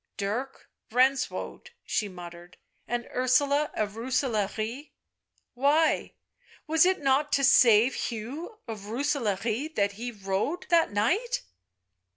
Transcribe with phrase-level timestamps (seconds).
[0.17, 2.57] "Dirk Renswoude," she muttered,"
[2.87, 4.89] and Ursula of Rooselaare—
[5.63, 6.15] why—
[6.65, 11.43] was it not to save Hugh of Roose laare that he rode— that night?"